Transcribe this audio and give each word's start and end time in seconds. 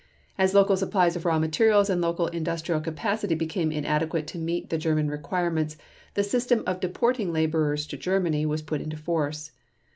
As 0.35 0.55
local 0.55 0.75
supplies 0.75 1.15
of 1.15 1.25
raw 1.25 1.37
materials 1.37 1.87
and 1.87 2.01
local 2.01 2.25
industrial 2.25 2.81
capacity 2.81 3.35
became 3.35 3.71
inadequate 3.71 4.25
to 4.29 4.39
meet 4.39 4.71
the 4.71 4.79
German 4.79 5.11
requirements, 5.11 5.77
the 6.15 6.23
system 6.23 6.63
of 6.65 6.79
deporting 6.79 7.31
laborers 7.31 7.85
to 7.85 7.97
Germany 7.97 8.47
was 8.47 8.63
put 8.63 8.81
into 8.81 8.97
force. 8.97 9.51